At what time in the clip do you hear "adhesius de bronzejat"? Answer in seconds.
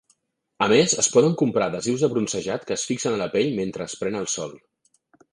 1.67-2.65